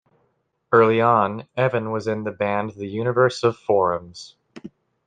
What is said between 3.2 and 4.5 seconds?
of Forums.